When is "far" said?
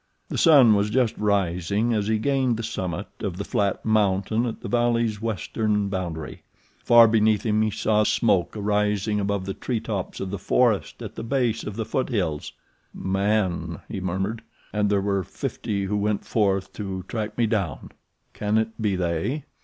6.83-7.07